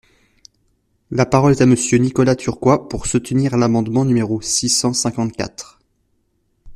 La 1.11 1.27
parole 1.27 1.51
est 1.51 1.61
à 1.61 1.67
Monsieur 1.67 1.99
Nicolas 1.99 2.35
Turquois, 2.35 2.89
pour 2.89 3.05
soutenir 3.05 3.55
l’amendement 3.55 4.03
numéro 4.03 4.41
six 4.41 4.67
cent 4.69 4.93
cinquante-quatre. 4.93 5.77